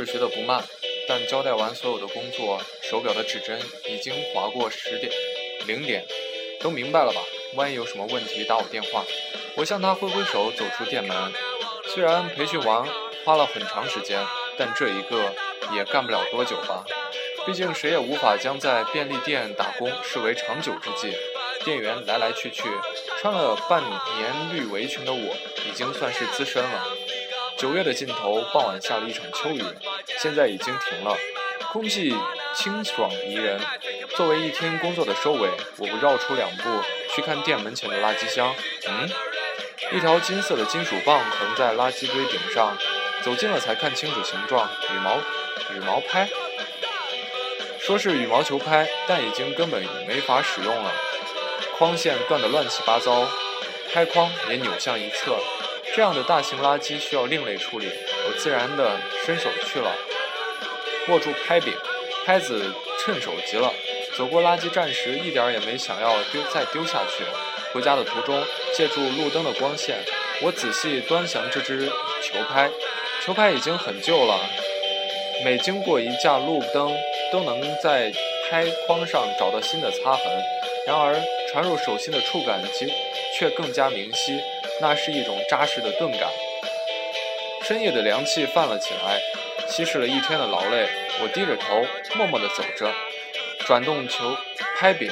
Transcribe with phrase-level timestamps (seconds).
[0.00, 0.06] 空一击。
[0.06, 0.64] 新同事学得不慢，
[1.06, 5.12] 但交代完所有的工作，手表的指针已经划过十点
[5.66, 6.04] 零点，
[6.60, 7.20] 都明白了吧？
[7.54, 9.04] 万一有什么问题，打我电话。
[9.56, 11.32] 我向他挥挥手，走出店门。
[11.86, 12.86] 虽然培训完
[13.24, 14.24] 花了很长时间，
[14.56, 15.34] 但这一个
[15.74, 16.84] 也干不了多久吧。
[17.46, 21.16] 毕竟谁也无法将在便利店打工视为长久之计。
[21.64, 22.62] 店员来来去去，
[23.20, 25.36] 穿了半年绿围裙的我，
[25.68, 26.86] 已经算是资深了。
[27.60, 29.62] 九月的尽头，傍晚下了一场秋雨，
[30.18, 31.14] 现在已经停了，
[31.70, 32.16] 空气
[32.54, 33.60] 清爽宜人。
[34.16, 36.80] 作为一天工作的收尾，我不绕出两步
[37.14, 38.54] 去看店门前的垃圾箱。
[38.88, 39.10] 嗯，
[39.92, 42.74] 一条金色的金属棒横在垃圾堆顶上，
[43.22, 45.18] 走近了才看清楚形状，羽毛
[45.74, 46.26] 羽毛拍。
[47.78, 50.90] 说是羽毛球拍，但已经根本没法使用了。
[51.76, 53.28] 框线断得乱七八糟，
[53.92, 55.38] 拍框也扭向一侧，
[55.94, 57.86] 这样的大型垃圾需要另类处理。
[58.26, 59.92] 我自然地伸手去了，
[61.08, 61.74] 握住拍柄，
[62.24, 63.72] 拍子趁手极了。
[64.16, 67.24] 走过垃圾站时，一点也没想要丢再丢下去。
[67.72, 68.44] 回家的途中，
[68.76, 69.98] 借助路灯的光线，
[70.42, 72.70] 我仔细端详这只球拍。
[73.24, 74.40] 球拍已经很旧了，
[75.44, 76.94] 每经过一架路灯，
[77.32, 78.12] 都能在
[78.48, 80.24] 拍框上找到新的擦痕。
[80.86, 81.20] 然而。
[81.52, 82.86] 传入手心的触感其
[83.40, 84.38] 却更加明晰，
[84.82, 86.28] 那是一种扎实的钝感。
[87.62, 89.18] 深夜的凉气泛了起来，
[89.66, 90.86] 稀释了一天的劳累。
[91.22, 92.92] 我低着头，默默地走着，
[93.66, 94.36] 转动球
[94.76, 95.10] 拍柄，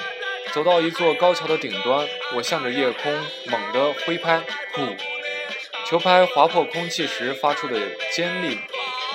[0.52, 3.10] 走到一座高桥的顶端，我向着夜空
[3.46, 4.42] 猛地挥拍，
[4.74, 4.94] 呼！
[5.86, 7.80] 球拍划破空气时发出的
[8.12, 8.58] 尖利、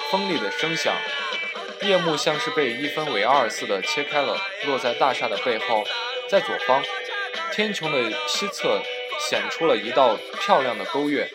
[0.10, 0.92] 锋利的声响，
[1.84, 5.84] 夜幕像是被一分为二似的切开了，落在大厦的背后，
[6.28, 6.84] 在左方。
[7.52, 8.82] 天穹的西侧
[9.30, 11.30] 显出了一道漂亮的勾月。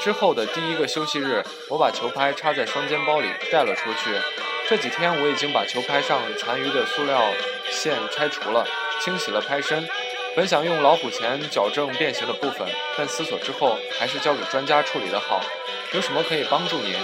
[0.00, 4.18] 之后的第一个休息日，我把球拍插在双肩包里带了出去。
[4.68, 7.22] 这几天我已经把球拍上残余的塑料
[7.70, 8.66] 线拆除了，
[9.00, 9.86] 清洗了拍身。
[10.34, 15.40] 本想用老虎钳矫正变形的部分，但思索之后还是交给专家处理的好。
[15.92, 16.96] 有什么可以帮助您？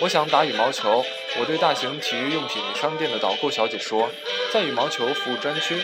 [0.00, 1.04] 我想打羽毛球。
[1.38, 4.10] 我对大型体育用品商店的导购小姐说，
[4.52, 5.82] 在羽毛球服务专区。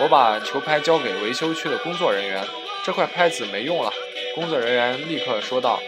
[0.00, 2.44] 我把球拍交给维修区的工作人员，
[2.84, 3.90] 这块拍子没用了。
[4.34, 5.80] 工作人员立刻说道：“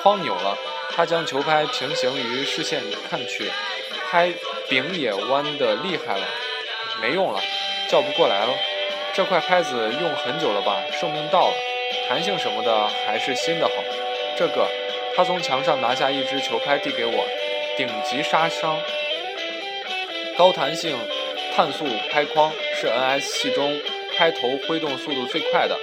[0.00, 0.56] 框扭了。”
[0.94, 3.50] 他将球拍平行于视线看去，
[4.10, 4.32] 拍
[4.68, 6.26] 柄也弯得厉害了，
[7.00, 7.40] 没用了，
[7.88, 8.52] 叫不过来了。
[9.12, 10.82] 这块拍子用很久了吧？
[11.00, 11.54] 寿命到了，
[12.08, 13.72] 弹性什么的还是新的好。
[14.36, 14.68] 这个，
[15.16, 17.26] 他从墙上拿下一只球拍递给我，
[17.76, 18.78] 顶级杀伤，
[20.36, 20.96] 高弹性。
[21.52, 23.80] 碳素拍框是 NS 系中
[24.16, 25.76] 拍头挥动速度最快的。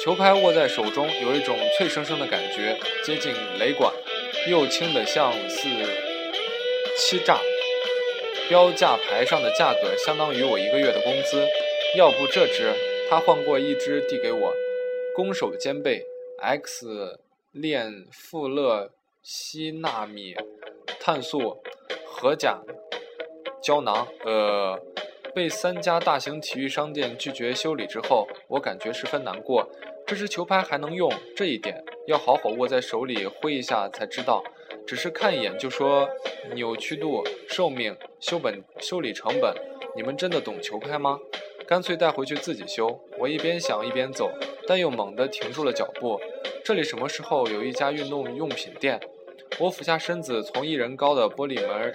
[0.00, 3.92] 球拍握在手中有一种脆生生的感觉，接近雷管，
[4.48, 5.68] 又轻得像似
[6.96, 7.38] 欺诈。
[8.48, 11.46] 标价牌上的价格相当于我一个月的工资。
[11.96, 12.72] 要不这只？
[13.10, 14.54] 他换过一只递给我，
[15.14, 16.04] 攻守兼备
[16.40, 17.18] ，X
[17.50, 20.34] 链富勒烯纳米
[21.00, 21.62] 碳素
[22.06, 22.60] 合甲。
[23.60, 24.80] 胶囊，呃，
[25.34, 29.68] 被三家大型体育商店拒绝修理之后，我感觉十分难过。
[30.06, 34.42] 这只球拍还能用，这一点要好好握在手里挥一下才知道。
[34.86, 36.08] 只是看一眼就说
[36.54, 39.54] 扭曲度、寿命、修本、修理成本，
[39.94, 41.18] 你们真的懂球拍吗？
[41.66, 42.98] 干脆带回去自己修。
[43.18, 44.30] 我一边想一边走，
[44.66, 46.18] 但又猛地停住了脚步。
[46.64, 48.98] 这里什么时候有一家运动用品店？
[49.58, 51.92] 我俯下身子，从一人高的玻璃门。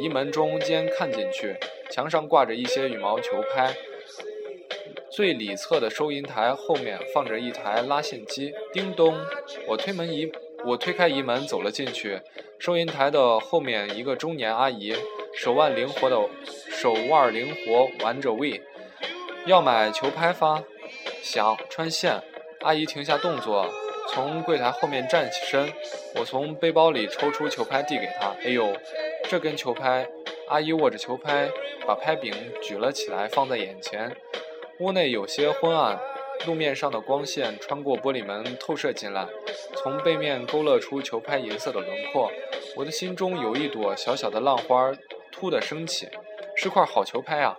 [0.00, 1.56] 移门中间看进去，
[1.90, 3.74] 墙上挂着一些羽毛球拍。
[5.10, 8.52] 最里侧的收银台后面放着一台拉线机。
[8.72, 9.16] 叮咚！
[9.66, 10.30] 我推门移，
[10.64, 12.20] 我推开移门走了进去。
[12.58, 14.94] 收银台的后面，一个中年阿姨，
[15.34, 16.16] 手腕灵活的，
[16.70, 18.60] 手腕灵活玩着 We。
[19.46, 20.62] 要买球拍发？
[21.22, 22.22] 想穿线。
[22.60, 23.72] 阿姨停下动作，
[24.10, 25.72] 从柜台后面站起身。
[26.16, 28.34] 我从背包里抽出球拍递给她。
[28.44, 28.76] 哎呦！
[29.28, 30.08] 这根球拍，
[30.48, 31.50] 阿姨握着球拍，
[31.86, 32.32] 把拍柄
[32.62, 34.16] 举了起来，放在眼前。
[34.80, 36.00] 屋内有些昏暗，
[36.46, 39.26] 路面上的光线穿过玻璃门透射进来，
[39.76, 42.32] 从背面勾勒出球拍银色的轮廓。
[42.74, 44.90] 我的心中有一朵小小的浪花
[45.30, 46.08] 突地升起，
[46.56, 47.54] 是块好球拍啊！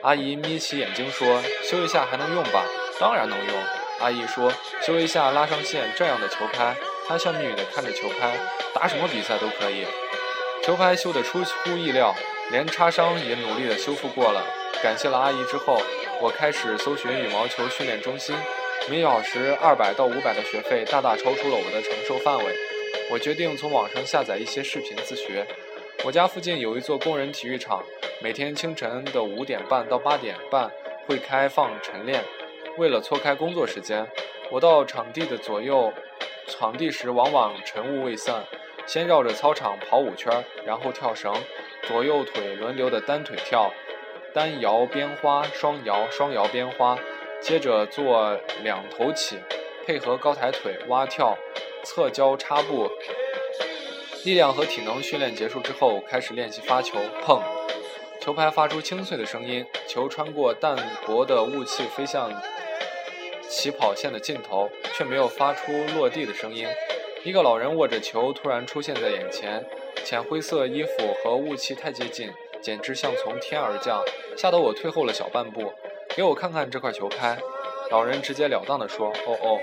[0.00, 2.64] 阿姨眯起眼睛说：“修一下还能用吧
[2.98, 3.54] ？”“当然能用。”
[4.00, 6.74] 阿姨说：“修一下，拉上线，这样的球拍。”
[7.06, 8.38] 她笑眯眯地看着球拍，
[8.72, 9.84] 打什么比赛都可以。
[10.62, 12.14] 球拍修得出乎意料，
[12.50, 14.42] 连擦伤也努力地修复过了。
[14.82, 15.80] 感谢了阿姨之后，
[16.20, 18.34] 我开始搜寻羽毛球训练中心。
[18.88, 22.44] 每小时二百到五百的学费大大超出了我的承受范围。
[23.10, 25.46] 我决定从网上下载一些视频自学。
[26.04, 27.82] 我家附近有一座工人体育场，
[28.22, 30.70] 每天清晨的五点半到八点半
[31.06, 32.22] 会开放晨练。
[32.76, 34.06] 为了错开工作时间，
[34.50, 35.92] 我到场地的左右
[36.46, 38.44] 场地时，往往晨雾未散，
[38.86, 41.34] 先绕着操场跑五圈，然后跳绳，
[41.82, 43.72] 左右腿轮流的单腿跳，
[44.32, 46.98] 单摇边花，双摇双摇边花，
[47.40, 49.38] 接着做两头起，
[49.86, 51.36] 配合高抬腿蛙跳，
[51.82, 52.90] 侧交叉步。
[54.24, 57.42] 力量和体能训练结束之后，开始练习发球，碰。
[58.20, 60.76] 球拍发出清脆的声音，球穿过淡
[61.06, 62.32] 薄的雾气飞向
[63.42, 66.66] 起跑线的尽头，却没有发出落地的声音。
[67.24, 69.64] 一个老人握着球突然出现在眼前，
[70.04, 72.30] 浅灰色衣服和雾气太接近，
[72.60, 73.98] 简直像从天而降，
[74.36, 75.72] 吓得我退后了小半步。
[76.14, 77.38] 给我看看这块球拍。
[77.90, 79.58] 老人直截了当地说：“哦哦。”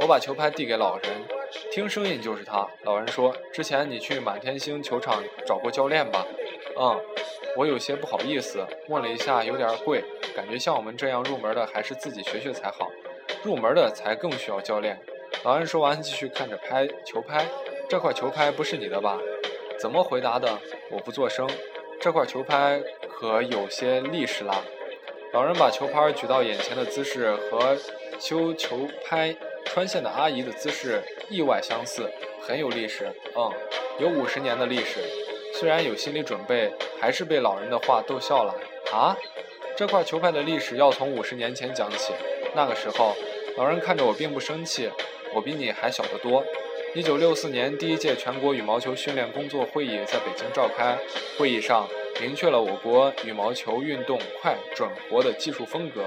[0.00, 1.10] 我把球拍递给老人，
[1.70, 2.66] 听声音就是他。
[2.82, 6.26] 老人说：“之前你去满天星球场找过教练吧？”
[6.76, 7.00] 嗯。
[7.56, 10.02] 我有些不好意思，问了一下，有点贵，
[10.34, 12.90] 感觉像我们这样入门的，还是自己学学才好。
[13.44, 15.00] 入门的才更需要教练。
[15.46, 17.46] 老人说完，继续看着拍球拍。
[17.88, 19.16] 这块球拍不是你的吧？
[19.78, 20.58] 怎么回答的？
[20.90, 21.48] 我不作声。
[22.00, 24.60] 这块球拍可有些历史啦。
[25.32, 27.76] 老人把球拍举到眼前的姿势和
[28.18, 31.00] 修球拍穿线的阿姨的姿势
[31.30, 32.10] 意外相似，
[32.42, 33.06] 很有历史。
[33.36, 33.52] 嗯，
[34.00, 34.98] 有五十年的历史。
[35.54, 38.52] 虽然有心理准备，还是被老人的话逗笑了。
[38.92, 39.16] 啊，
[39.76, 42.12] 这块球拍的历史要从五十年前讲起。
[42.56, 43.14] 那个时候，
[43.56, 44.90] 老人看着我并不生气。
[45.36, 46.42] 我比你还小得多。
[46.94, 50.96] 一九六四年，第一届全国羽毛球训练工作会议在北京召开。
[51.36, 51.86] 会议上
[52.22, 56.06] 明确了我国羽毛球运动快、准、活的技术风格，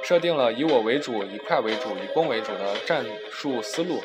[0.00, 4.00] 设定了以我为主、以快为主、以攻为主的战术思路，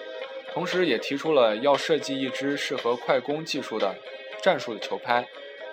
[0.51, 3.93] 同时也提出了要设计一支适合快攻技术的。
[4.41, 5.23] 战术的球拍，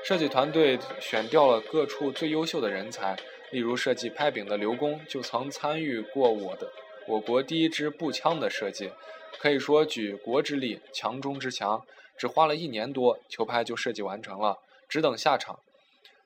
[0.05, 3.17] 设计团队选调了各处最优秀的人才，
[3.51, 6.71] 例如设计拍柄的刘工就曾参与过我的
[7.11, 8.93] 我国第一支步枪的设计，
[9.41, 11.85] 可以说举国之力，强中之强，
[12.17, 14.59] 只花了一年多，球拍就设计完成了，
[14.89, 15.59] 只等下场。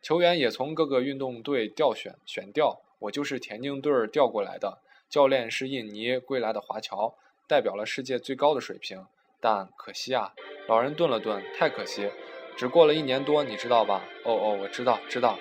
[0.03, 7.15] 球员也从各个运动队调选选调，我就是田径队儿调过来的，教练是印尼归来的华侨，
[7.49, 9.07] 代表了世界最高的水平，
[9.41, 10.35] 但可惜啊，
[10.69, 12.11] 老人顿了顿，太可惜。
[12.55, 14.05] 只过了一年多，你知道吧？
[14.25, 15.39] 哦哦，我知道，知道。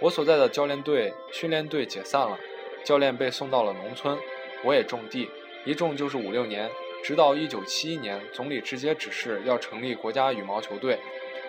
[0.00, 2.38] 我所在的教练队训练队解散了，
[2.82, 4.18] 教练被送到了农村，
[4.64, 5.28] 我也种地，
[5.64, 6.68] 一种就是五六年。
[7.04, 10.98] 直到一九七一年，总理直接指示要成立国家羽毛球队，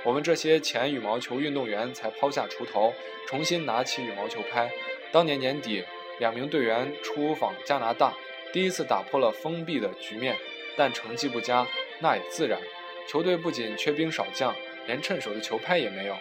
[0.04, 2.94] 我们这些前羽毛球运动员才抛下锄头，
[3.28, 4.70] 重新拿起羽毛球拍。
[5.12, 5.84] 当年年底，
[6.20, 8.14] 两名队员出访加拿大，
[8.54, 10.36] 第一次打破了封闭的局面，
[10.78, 11.66] 但成绩不佳，
[12.00, 12.60] 那也自然。
[13.08, 14.56] 球队不仅缺兵少将。
[14.88, 16.18] 连趁手的球拍也没有，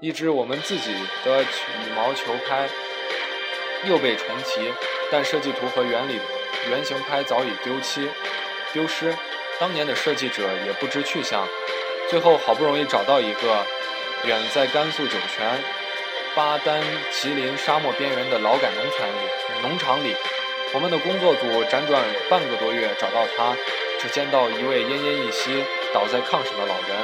[0.00, 0.90] 一支我们自己
[1.22, 2.66] 的羽毛球拍
[3.84, 4.72] 又被重提，
[5.10, 6.18] 但设计图和原理
[6.70, 8.08] 原型拍早已丢弃
[8.72, 9.14] 丢失，
[9.60, 11.46] 当年的设计者也不知去向。
[12.08, 13.64] 最后好不容易找到一个
[14.24, 15.62] 远在甘肃酒泉
[16.34, 16.80] 巴丹
[17.10, 20.14] 吉林沙漠边缘的劳改农场里，农场里，
[20.72, 23.56] 我们的工作组辗转半个多月找到他，
[23.98, 26.96] 只见到一位奄奄一息倒在炕上的老人。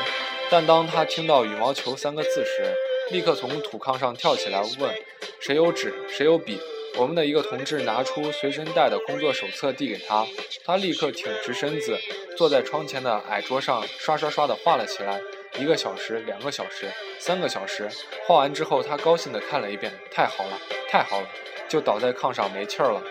[0.50, 2.74] 但当他听到“羽毛球”三个字时，
[3.10, 4.94] 立刻从土炕上跳起来问
[5.40, 5.92] ：“谁有纸？
[6.08, 6.60] 谁有笔？”
[6.96, 10.26] 我们的一个同志拿出随身带的工作手册递给他，
[10.64, 11.98] 他立刻挺直身子，
[12.36, 15.18] 坐在窗前的矮桌上，刷刷刷地画了起来。
[15.58, 17.88] 一个小时，两个小时，三个小时，
[18.26, 20.58] 画完之后，他高兴地看了一遍：“太好了，
[20.90, 21.28] 太好了！”
[21.68, 23.02] 就倒在炕上没气儿了。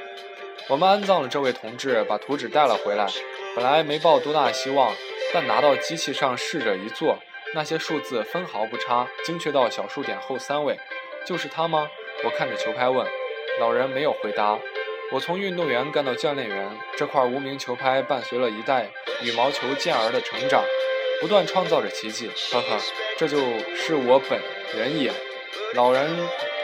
[0.67, 3.07] 我们安葬了这位同志，把图纸带了回来。
[3.55, 4.93] 本来没抱多大希望，
[5.33, 7.17] 但拿到机器上试着一做。
[7.53, 10.79] 那些数字分毫不差，精确到小数点后三位，
[11.25, 11.89] 就是他吗？
[12.24, 13.05] 我看着球拍问，
[13.60, 14.58] 老人没有回答。
[15.12, 18.89] 我从运动员干到教练员，这块无名球拍伴随了一代
[19.22, 20.63] 羽毛球健儿的成长，
[21.20, 22.29] 不断创造着奇迹。
[22.53, 22.77] 呵呵，
[23.17, 23.38] 这就
[23.75, 24.39] 是我本
[24.74, 25.12] 人也。
[25.74, 26.10] 老人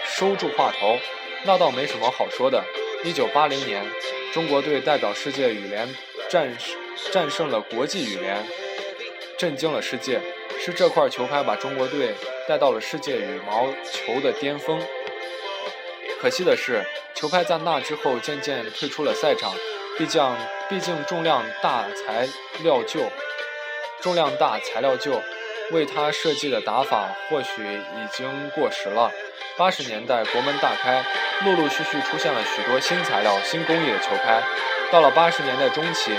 [0.06, 0.98] 收住话头，
[1.44, 2.64] 那倒没什么好说的。
[3.04, 3.86] 一九八零年，
[4.34, 5.88] 中国队代表世界羽联
[6.30, 6.58] 战
[7.12, 8.46] 战胜了国际羽联，
[9.38, 10.22] 震惊了世界。
[10.68, 12.14] 是这块球拍把中国队
[12.46, 14.78] 带到了世界羽毛球的巅峰。
[16.20, 16.84] 可惜的是，
[17.16, 19.54] 球拍在那之后渐渐退出了赛场，
[19.98, 20.22] 毕竟
[20.68, 22.28] 毕竟重量大材
[22.64, 23.00] 料旧，
[24.02, 25.22] 重量大材料旧，
[25.72, 29.10] 为他设计的打法或许已经过时了。
[29.58, 31.02] 八十年代国门大开，
[31.46, 34.44] 陆陆续续出现了许多新材料、新工艺的球拍。
[34.92, 36.12] 到了八十年代中期，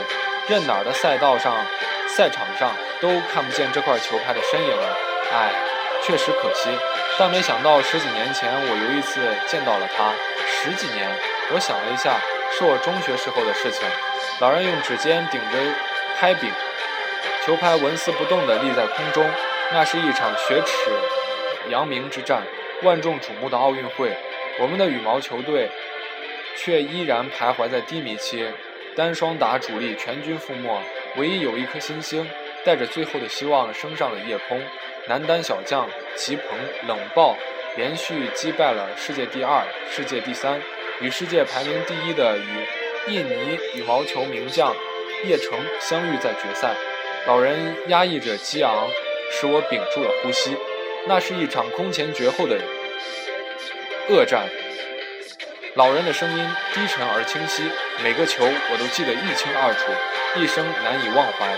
[0.49, 1.55] 任哪儿的赛道上、
[2.09, 4.97] 赛场上都看不见这块球拍的身影了。
[5.31, 5.53] 唉，
[6.03, 6.71] 确实可惜。
[7.19, 10.13] 但没想到十几年前我有一次见到了他。
[10.47, 11.09] 十几年，
[11.53, 12.19] 我想了一下，
[12.51, 13.87] 是我中学时候的事情。
[14.41, 15.59] 老人用指尖顶着
[16.19, 16.51] 拍柄，
[17.45, 19.29] 球拍纹丝不动地立在空中。
[19.71, 20.91] 那是一场雪耻
[21.69, 22.43] 扬名之战，
[22.83, 24.17] 万众瞩目的奥运会。
[24.61, 25.71] 我们的羽毛球队
[26.57, 28.49] 却依然徘徊在低迷期，
[28.97, 30.81] 单双打主力全军覆没，
[31.19, 32.27] 唯一有一颗新星
[32.65, 34.61] 带着最后的希望升上了夜空。
[35.09, 36.45] 男单小将吉鹏
[36.87, 37.37] 冷爆，
[37.77, 40.61] 连续击败了世界第二、世界第三
[41.01, 44.75] 与世界排名第一的与印尼羽毛球名将
[45.25, 46.75] 叶城相遇在决赛。
[47.27, 48.87] 老人压抑着激昂，
[49.33, 50.57] 使我屏住了呼吸。
[51.07, 52.59] 那是一场空前绝后的
[54.11, 54.47] 恶战。
[55.75, 57.63] 老人的声音低沉而清晰，
[58.03, 59.91] 每个球我都记得一清二楚，
[60.37, 61.49] 一生难以忘怀。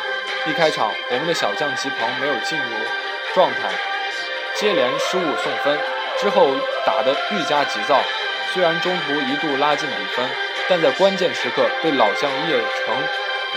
[0.47, 2.65] 一开场，我们的小将吉鹏没有进入。
[3.33, 3.71] 状态，
[4.57, 5.79] 接连失误送分，
[6.19, 6.51] 之后
[6.85, 8.01] 打得愈加急躁。
[8.53, 10.29] 虽然中途一度拉近比分，
[10.69, 12.97] 但在关键时刻被老将叶城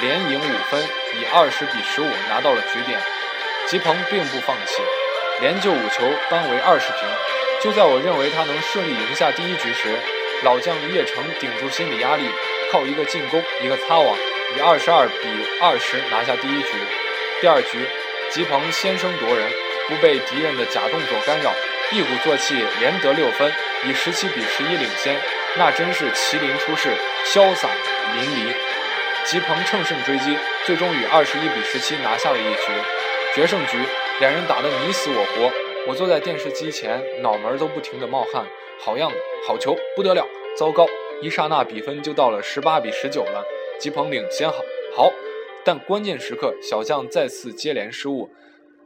[0.02, 0.80] 连赢五分，
[1.16, 3.00] 以二十比十五拿到了局点。
[3.66, 4.84] 吉鹏并不放弃，
[5.40, 7.08] 连救五球扳为二十平。
[7.64, 9.98] 就在我认为他能顺利赢下第一局时，
[10.44, 12.30] 老将叶城顶住心理压力，
[12.72, 14.16] 靠一个进攻一个擦网，
[14.56, 15.28] 以二十二比
[15.62, 16.70] 二十拿下第一局。
[17.42, 17.88] 第二局。
[18.32, 19.48] 吉鹏先声夺人，
[19.88, 21.54] 不被敌人的假动作干扰，
[21.92, 23.52] 一鼓作气连得六分，
[23.86, 25.16] 以十七比十一领先。
[25.56, 26.90] 那真是麒麟出世，
[27.28, 27.70] 潇洒
[28.16, 28.52] 淋漓。
[29.24, 32.72] 吉鹏乘胜追击，最终以二十一比十七拿下了一局
[33.36, 33.78] 决胜局。
[34.20, 35.52] 两人打得你死我活，
[35.86, 38.44] 我坐在电视机前，脑门都不停地冒汗。
[38.84, 39.18] 好样的，
[39.48, 40.28] 好球，不得了！
[40.58, 40.88] 糟糕，
[41.22, 43.46] 一刹那比分就到了十八比十九了，
[43.80, 44.56] 吉鹏领先，好，
[44.96, 45.12] 好。
[45.66, 48.30] 但关键时刻，小将再次接连失误，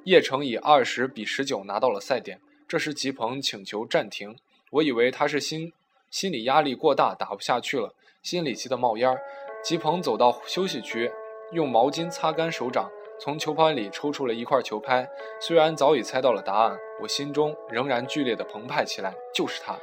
[0.04, 2.40] 叶城以二十比十九拿到了赛点。
[2.68, 4.36] 这时吉鹏请求暂停，
[4.72, 5.74] 我以为他是心
[6.12, 9.20] 心理压力过大打不下去了，心里急得冒烟儿。
[9.64, 11.12] 吉鹏走到休息区，
[11.52, 15.10] 用毛巾擦干手掌，从球盘里抽出了一块球拍。
[15.42, 19.14] 虽然早已猜到了答案，我心中仍然剧烈的澎湃起来。
[19.34, 19.76] 就是他，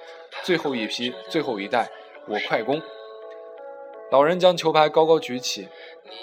[0.43, 1.91] 最后一批，最后一代，
[2.29, 2.81] 我快攻！
[4.15, 5.69] 老人将球拍高高举起。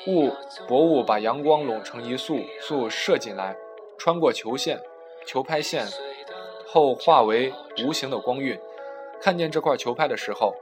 [0.08, 0.32] 雾
[0.66, 3.54] 薄雾把阳光拢成一束束射进来，
[3.98, 4.80] 穿过球线、
[5.26, 5.86] 球拍线
[6.66, 8.58] 后化为无形的光晕。
[9.20, 10.56] 看见这块球拍的时候，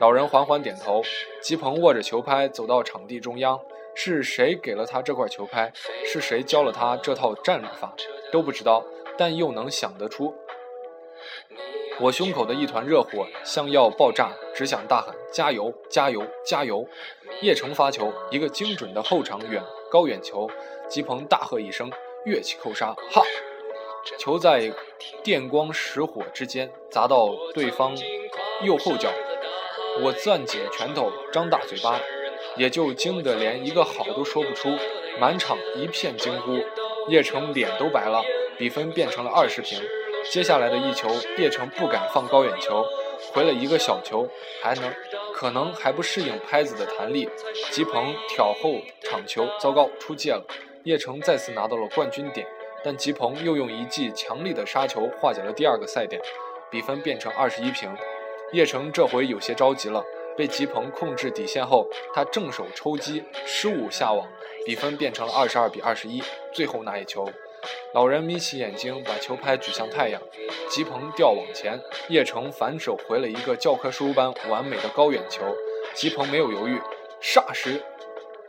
[0.00, 1.00] 老人缓缓点头。
[1.40, 3.58] 吉鹏握着球拍走到场地中央。
[3.94, 5.72] 是谁给了他这块球拍？
[6.04, 7.94] 是谁教了他这套战法？
[8.30, 8.84] 都不知道，
[9.16, 10.34] 但又能想得出。
[11.98, 16.86] 我胸口的一团热火像要爆炸，只想大喊：“加油，加油，加油！”
[17.40, 20.48] 叶城发球，一个精准的后场远高远球。
[20.88, 21.90] 吉鹏大喝一声，
[22.26, 23.22] 跃起扣杀，哈！
[24.18, 24.70] 球在
[25.24, 27.96] 电光石火之间砸到对方
[28.62, 29.10] 右后脚。
[30.02, 31.98] 我攥紧拳头，张大嘴巴，
[32.56, 34.68] 也就惊得连一个好都说不出。
[35.18, 36.60] 满场一片惊呼，
[37.08, 38.22] 叶城脸都白了。
[38.58, 39.78] 比分变成了二十平。
[40.30, 42.84] 接下来的一球，叶城不敢放高远球，
[43.32, 44.28] 回了一个小球，
[44.62, 44.92] 还能
[45.32, 47.28] 可能还不适应拍子的弹力。
[47.70, 50.44] 吉鹏挑后场球，糟糕，出界了。
[50.84, 52.46] 叶城再次拿到了冠军点，
[52.84, 56.20] 但吉鹏又用一记强力的杀球化解了第二个赛点，
[56.70, 57.88] 比分变成二十一平。
[58.52, 60.04] 叶城这回有些着急了，
[60.36, 64.28] 被吉鹏控制底线后，他正手抽击失误下网，
[64.64, 66.22] 比分变成了二十二比二十一。
[66.52, 67.26] 最后那一球。
[67.94, 70.20] 老人眯起眼睛，把球拍举向太阳。
[70.68, 75.44] 吉鹏调往前，叶城反手回了一个教科书般完美的高远球。
[75.94, 76.80] 吉鹏没有犹豫，
[77.22, 77.82] 霎时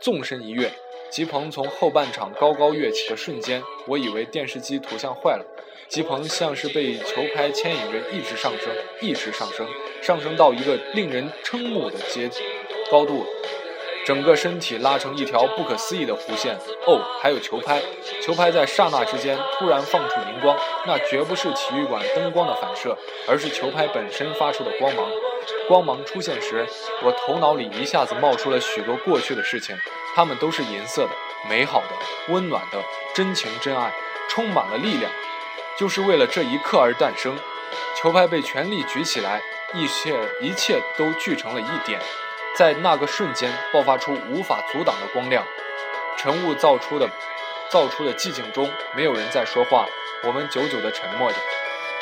[0.00, 0.70] 纵身一跃。
[1.10, 5.44] 吉鹏从后半场高高跃起的瞬间，我以为电视机图像坏了。
[5.88, 8.70] 吉鹏像是被球拍牵引着一直上升，
[9.00, 9.66] 一直上升，
[10.02, 12.28] 上升到一个令人瞠目的阶
[12.90, 13.24] 高度。
[14.08, 16.56] 整个身体拉成一条不可思议的弧线。
[16.86, 17.78] 哦，还有球拍，
[18.22, 22.96] 球拍在刹那之间突然放出荧光，那绝不是体育馆灯光的反射，
[23.28, 25.04] 而是球拍本身发出的光芒。
[25.68, 26.66] 光芒出现时，
[27.02, 29.76] 我头脑里一下子冒出了许多过去的事情，
[30.14, 31.10] 它们都是银色的、
[31.46, 32.82] 美好的、温暖的、
[33.14, 33.92] 真情真爱，
[34.30, 35.12] 充满了力量，
[35.78, 37.36] 就是为了这一刻而诞生。
[37.94, 39.42] 球拍被全力举起来，
[39.74, 42.00] 一切一切都聚成了一点。
[42.58, 45.46] 在那个瞬间，爆发出无法阻挡的光亮。
[46.16, 47.08] 晨雾造出的、
[47.70, 49.86] 造出的寂静中，没有人在说话。
[50.24, 51.38] 我们久久地沉默着。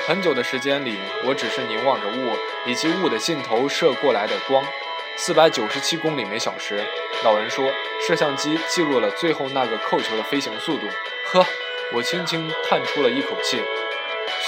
[0.09, 2.33] 很久的时间里，我只是凝望着雾
[2.65, 4.65] 以及雾的尽头射过来的光。
[5.19, 6.83] 四百九十七公里每小时。
[7.23, 7.71] 老人说，
[8.09, 10.87] 摄像机记录了最后那个扣球的飞行速度。
[11.27, 11.45] 呵，
[11.93, 13.63] 我轻轻叹出了一口气。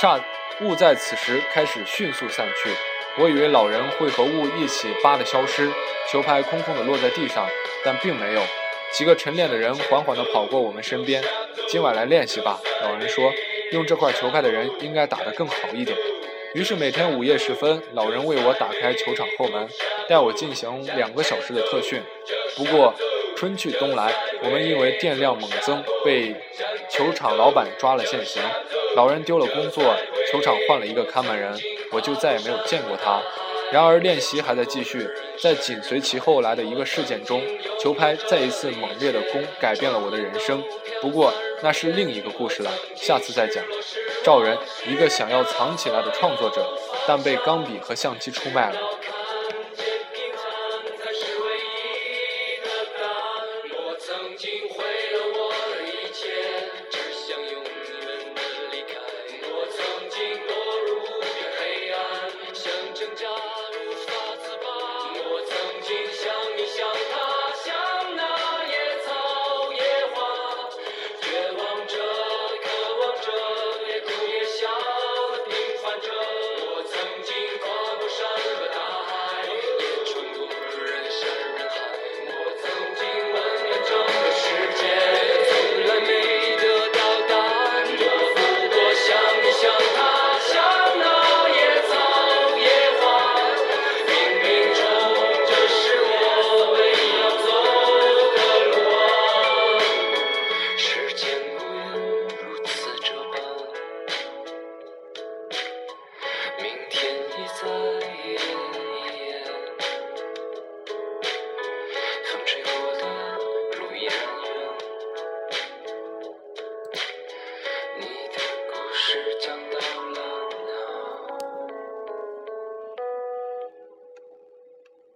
[0.01, 0.19] 霎，
[0.63, 2.71] 雾在此时开始迅速散去。
[3.21, 5.71] 我以为老人会和雾一起扒的消失，
[6.11, 7.47] 球拍空空的落在地上，
[7.85, 8.41] 但并没有。
[8.93, 11.23] 几个晨练的人缓缓地跑过我们身边。
[11.69, 13.33] 今晚来练习吧，老人说。
[13.71, 15.95] 用这块球拍的人应该打得更好一点。
[16.55, 19.69] 于是每天午夜时分，老人为我打开球场后门，
[20.09, 22.01] 带我进行两个小时的特训。
[22.57, 22.95] 不过
[23.37, 24.11] 春去冬来，
[24.43, 26.35] 我们因为电量猛增，被
[26.89, 28.43] 球场老板抓了现行。
[28.97, 29.95] 老人丢了工作，
[30.33, 31.53] 球场换了一个看门人，
[31.93, 33.21] 我就再也没有见过他。
[33.71, 35.07] 然而练习还在继续，
[35.39, 37.43] 在紧随其后来的一个事件中，
[37.79, 40.63] 球拍再一次猛烈的攻改变了我的人生。
[41.03, 43.63] 不过那是另一个故事了，下次再讲。
[44.25, 46.67] 赵仁，一个想要藏起来的创作者，
[47.07, 48.79] 但被钢笔和相机出卖了。